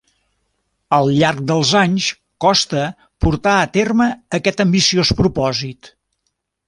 [0.95, 2.07] Al llarg dels anys,
[2.45, 2.85] Costa
[3.25, 5.93] portà a terme aquest ambiciós propòsit.